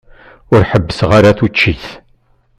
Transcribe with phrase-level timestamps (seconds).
[0.53, 1.85] Ur ḥebbseɣ ara tuččit.